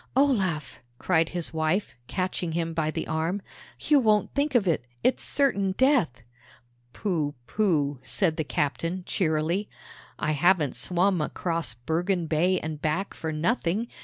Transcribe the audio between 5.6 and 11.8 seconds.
death!" "Pooh, pooh!" said the captain, cheerily. "I haven't swum across